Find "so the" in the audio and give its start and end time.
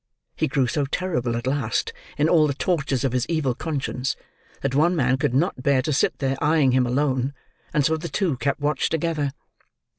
7.85-8.09